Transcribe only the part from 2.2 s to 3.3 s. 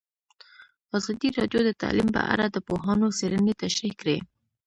اړه د پوهانو